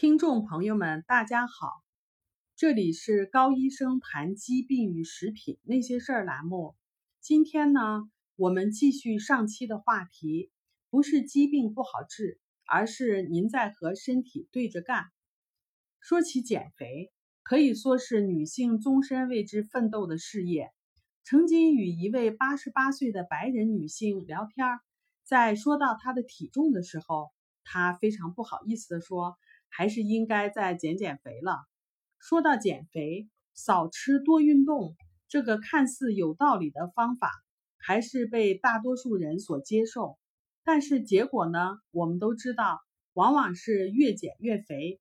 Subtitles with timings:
[0.00, 1.84] 听众朋友们，大家好，
[2.56, 6.74] 这里是高医生谈疾病与食品那些事儿栏目。
[7.20, 10.50] 今天呢，我们继续上期的话题，
[10.88, 15.04] 不是疾病不好治，而是您在和身体对着干。
[16.00, 17.12] 说起减肥，
[17.42, 20.70] 可以说是女性终身为之奋斗的事业。
[21.24, 24.66] 曾经与一位八十八岁的白人女性聊天，
[25.24, 27.28] 在说到她的体重的时候，
[27.64, 29.36] 她非常不好意思地说。
[29.70, 31.56] 还是应该再减减肥了。
[32.18, 34.94] 说到减肥，少吃多运动
[35.28, 37.30] 这个看似有道理的方法，
[37.78, 40.18] 还是被大多数人所接受。
[40.62, 41.78] 但是结果呢？
[41.90, 42.80] 我们都知道，
[43.14, 45.00] 往往是越减越肥。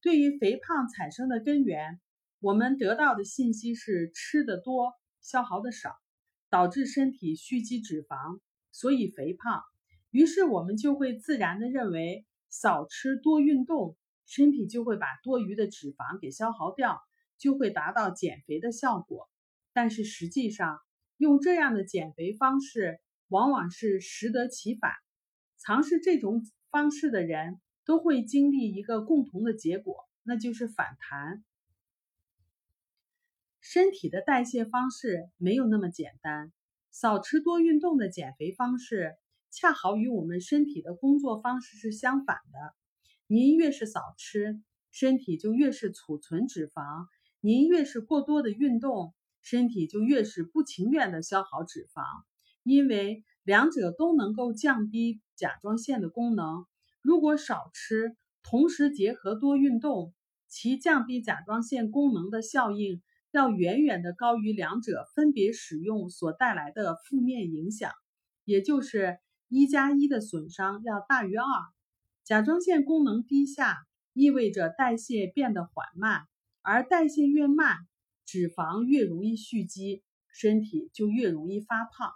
[0.00, 2.00] 对于肥胖产生的根源，
[2.38, 5.96] 我们得到的信息是吃的多，消耗的少，
[6.50, 8.40] 导致身体蓄积脂肪，
[8.70, 9.62] 所以肥胖。
[10.10, 13.96] 于是我们就会自然的认为，少吃多运动。
[14.34, 17.02] 身体就会把多余的脂肪给消耗掉，
[17.36, 19.28] 就会达到减肥的效果。
[19.74, 20.78] 但是实际上，
[21.18, 24.90] 用这样的减肥方式往往是适得其反。
[25.58, 31.44] 尝试这种方式的人都会经历一个共同的结果，那就是反弹。
[33.60, 36.54] 身体的代谢方式没有那么简单，
[36.90, 39.14] 少吃多运动的减肥方式，
[39.50, 42.74] 恰好与我们身体的工作方式是相反的。
[43.26, 47.06] 您越是少吃，身体就越是储存脂肪；
[47.40, 52.02] 您越是过多的运动，身体就越是不情愿的消耗脂肪。
[52.62, 56.64] 因为两者都能够降低甲状腺的功能。
[57.00, 60.14] 如果少吃，同时结合多运动，
[60.46, 67.90] 其降低甲状腺功能的效应要远远的高于两者分别使用所带来的负面影响，
[68.44, 71.44] 也就是一加一的损伤要大于二。
[72.24, 73.78] 甲状腺功能低下
[74.12, 76.22] 意味着代谢变得缓慢，
[76.60, 77.78] 而代谢越慢，
[78.24, 82.12] 脂肪越容易蓄积，身体就越容易发胖。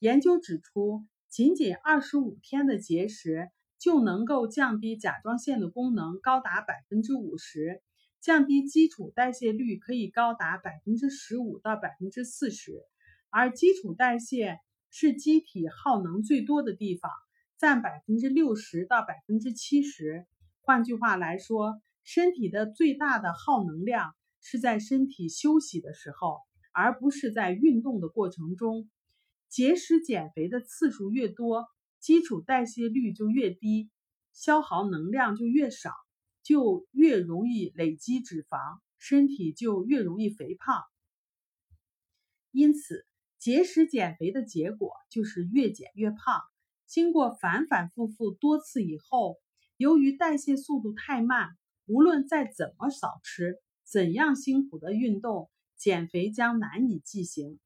[0.00, 7.82] 研究指出，仅仅二十五天的节食就能够降低甲状腺的功能高达百分之五十，
[8.20, 12.82] 降低基础代谢率可以高达百分之十五到百分之四十，
[13.30, 14.58] 而基础代谢
[14.90, 17.10] 是机体耗能最多的地方。
[17.58, 20.26] 占百分之六十到百分之七十。
[20.60, 26.40] 换句话来说，身体的最大的耗能量是在身体休息的时候，
[26.72, 28.90] 而不是在运动的过程中。
[29.48, 31.66] 节食减肥的次数越多，
[31.98, 33.90] 基础代谢率就越低，
[34.32, 35.92] 消耗能量就越少，
[36.42, 40.82] 就越容易累积脂肪，身体就越容易肥胖。
[42.50, 43.06] 因此，
[43.38, 46.42] 节食减肥的结果就是越减越胖。
[46.86, 49.38] 经过反反复复多次以后，
[49.76, 51.50] 由于代谢速度太慢，
[51.86, 57.58] 无论再怎么少吃，怎样辛苦的运动，减肥将难以进行。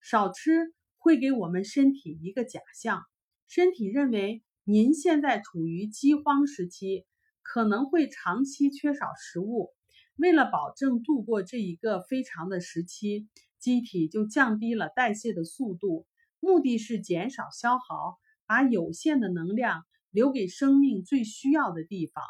[0.00, 3.04] 少吃会给我们身体一个假象，
[3.46, 7.06] 身体认为您现在处于饥荒时期，
[7.40, 9.70] 可能会长期缺少食物。
[10.16, 13.28] 为了保证度过这一个非常的时期，
[13.58, 16.06] 机体就降低了代谢的速度，
[16.40, 18.18] 目的是减少消耗。
[18.46, 22.22] 把有限的能量留给生命最需要的地方。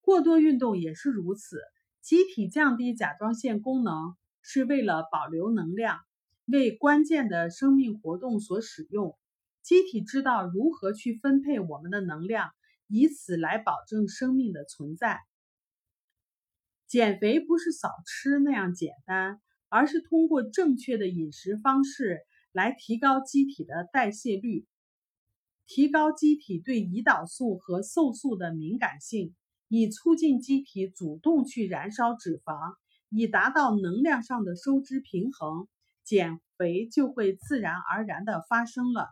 [0.00, 1.58] 过多运动也是如此。
[2.00, 5.98] 机体降低甲状腺功能是为了保留能量，
[6.46, 9.18] 为关键的生命活动所使用。
[9.62, 12.50] 机体知道如何去分配我们的能量，
[12.86, 15.18] 以此来保证生命的存在。
[16.86, 22.20] 减肥不是少吃那样简单，而是通过正确的饮食方式
[22.52, 24.66] 来提高机体的代谢率。
[25.68, 29.34] 提高机体对胰岛素和瘦素的敏感性，
[29.68, 32.74] 以促进机体主动去燃烧脂肪，
[33.10, 35.68] 以达到能量上的收支平衡，
[36.04, 39.08] 减肥就会自然而然的发生了。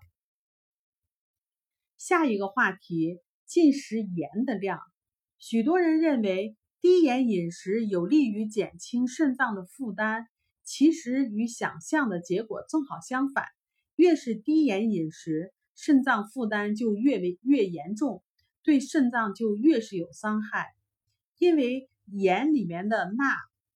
[1.98, 4.80] 下一个话题：进食盐的量。
[5.38, 10.24] 许多人认为低盐饮食有利于减轻肾脏的负担，
[10.64, 13.44] 其实与想象的结果正好相反。
[13.94, 18.24] 越是低盐饮食，肾脏负担就越为越严重，
[18.64, 20.66] 对肾脏就越是有伤害。
[21.38, 23.24] 因为盐里面的钠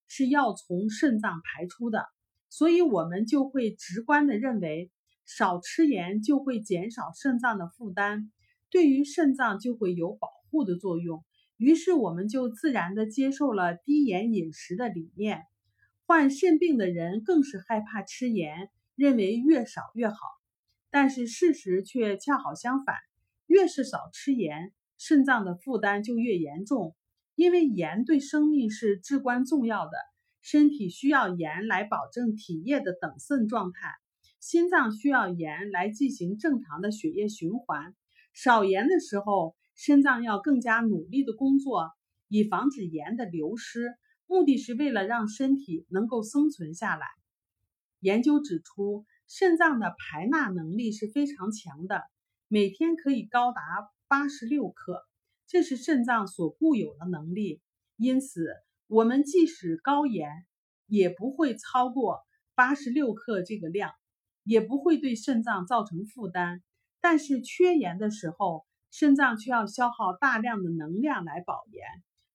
[0.08, 2.06] 是要从肾脏排出的，
[2.48, 4.90] 所以我们就会直观的认为
[5.26, 8.32] 少吃盐就会减少肾脏的负担，
[8.70, 11.22] 对于肾脏就会有保护的作用。
[11.58, 15.42] 于是我们就自然的接受了低盐饮食的理念。
[16.06, 20.16] 患肾病的人更是害怕吃盐，认为越少越好。
[20.90, 22.96] 但是事实却恰好相反，
[23.46, 26.94] 越是少吃盐，肾脏的负担就越严重。
[27.34, 29.92] 因为盐对生命是至关重要的，
[30.42, 33.94] 身体需要盐来保证体液的等渗状态，
[34.40, 37.94] 心脏需要盐来进行正常的血液循环。
[38.34, 41.90] 少盐的时候，肾脏要更加努力的工作，
[42.28, 43.94] 以防止盐的流失，
[44.26, 47.06] 目的是为了让身体能够生存下来。
[48.00, 52.02] 研究指出，肾脏的排钠能力是非常强的，
[52.48, 53.62] 每天可以高达
[54.08, 55.06] 八十六克。
[55.46, 57.62] 这是肾脏所固有的能力，
[57.96, 58.48] 因此
[58.88, 60.28] 我们即使高盐，
[60.86, 62.18] 也不会超过
[62.56, 63.92] 八十六克这个量，
[64.42, 66.60] 也不会对肾脏造成负担。
[67.00, 71.84] 但是缺盐的时候，肾脏却要消耗大量的能量来保盐，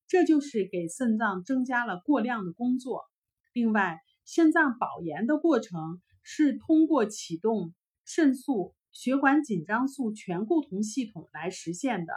[0.08, 3.04] 这就是给肾脏增加了过量的工作。
[3.52, 7.74] 另外，肾脏保盐的过程是通过启动
[8.04, 12.14] 肾素血管紧张素醛固酮系统来实现的。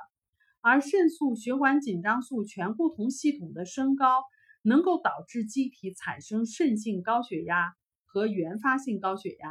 [0.60, 4.25] 而肾素血管紧张素醛固酮系统的升高，
[4.62, 7.75] 能够导致机体产生肾性高血压
[8.06, 9.50] 和原发性高血压，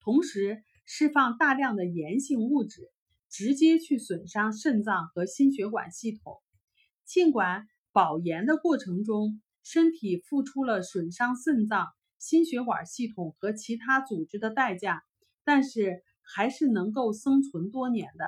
[0.00, 2.90] 同时释放大量的炎性物质，
[3.30, 6.42] 直接去损伤肾脏和心血管系统。
[7.06, 11.88] 尽管保盐的过程中，身体付出了损伤肾脏、
[12.18, 15.02] 心血管系统和其他组织的代价，
[15.44, 18.26] 但是还是能够生存多年的。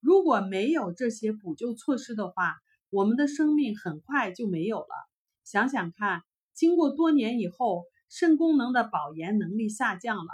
[0.00, 2.56] 如果没有这些补救措施的话，
[2.90, 4.88] 我们的生命很快就没有了。
[5.44, 6.22] 想想看，
[6.52, 10.32] 经过多年以后，肾功能的保盐能力下降了，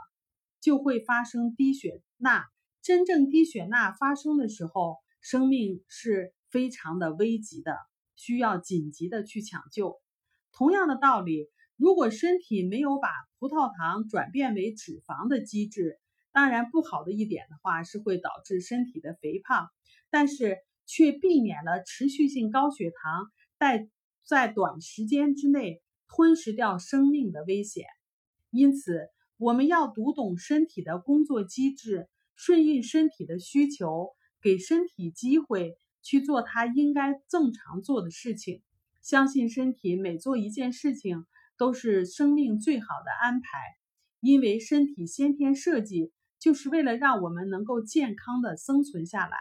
[0.61, 2.45] 就会发生低血钠。
[2.83, 7.77] 真正低血钠发生的时候，生命是非常的危急的，
[8.17, 10.01] 需要紧急的去抢救。
[10.53, 11.49] 同样的道理，
[11.81, 15.99] 如果身体没有把葡萄糖转变为脂肪的机制，
[16.31, 19.71] 当然，不好的一点的话是会导致身体的肥胖，
[20.11, 23.89] 但是却避免了持续性高血糖在
[24.27, 27.87] 在短时间之内吞噬掉生命的危险。
[28.51, 34.11] 因此，我们要读懂身体的工作机制，顺应身体的需求，
[34.43, 38.61] 给身体机会去做它应该正常做的事情。
[39.01, 41.25] 相信身体每做一件事情
[41.61, 43.49] 都是生命最好的安排，
[44.21, 46.11] 因为身体先天设计。
[46.39, 49.37] 就是为了让我们能够健康的生存下来。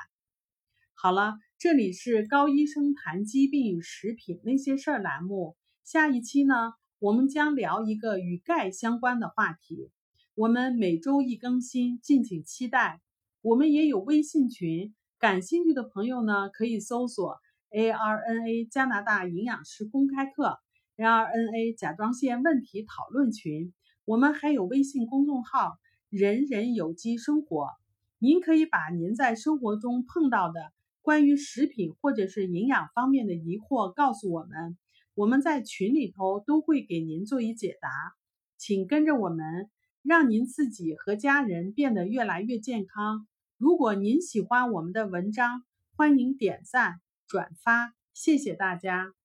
[0.95, 5.55] 好了，这里是高医生谈疾病与食品那些事儿栏目。
[5.85, 9.89] 下一期呢，我们将聊一个与钙相关的话题。
[10.35, 12.99] 我们每周一更新，敬请期待。
[13.41, 17.37] 我们也有微信群，感兴趣的朋友呢，可以搜索
[17.71, 20.59] ARNA 加拿大营养师公开课
[21.05, 23.73] r n a 甲状腺问题讨论群。
[24.05, 25.77] 我们还有微信公众号。
[26.09, 27.67] 人人有机生活，
[28.17, 30.73] 您可以把您在生活中碰到的
[31.03, 34.75] 关于食品或者是营养方面的疑惑告诉我们，
[35.13, 37.89] 我们在群里头都会给您做一解答。
[38.57, 39.69] 请跟着我们，
[40.01, 43.27] 让您自己和家人变得越来越健康。
[43.57, 45.61] 如果您喜欢我们的文章，
[45.95, 49.18] 欢迎点赞转发，谢谢大家。